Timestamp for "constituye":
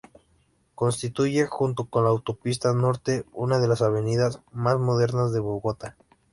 0.73-1.45